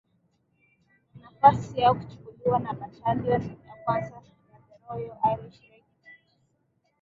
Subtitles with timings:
[1.15, 4.15] na nafasi yao kuchukuliwa na batalioni ya kwanza
[4.51, 5.95] ya The Royal Irish Regiment